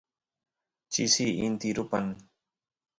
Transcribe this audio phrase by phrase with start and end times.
[0.91, 2.05] chisi inti rupan